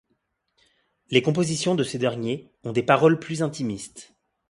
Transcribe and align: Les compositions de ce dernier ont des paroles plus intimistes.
Les 1.11 1.21
compositions 1.21 1.75
de 1.75 1.83
ce 1.83 1.95
dernier 1.97 2.49
ont 2.63 2.71
des 2.71 2.81
paroles 2.81 3.19
plus 3.19 3.43
intimistes. 3.43 4.15